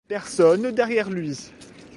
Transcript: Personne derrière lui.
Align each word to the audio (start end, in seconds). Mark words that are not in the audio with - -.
Personne 0.07 0.71
derrière 0.71 1.11
lui. 1.11 1.37